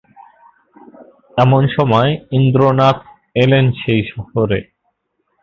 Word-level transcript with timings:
এমন 1.37 1.61
সময় 1.75 2.09
ইন্দ্রনাথ 2.31 2.97
এলেন 3.35 3.65
সেই 3.79 4.01
শহরে। 4.11 4.59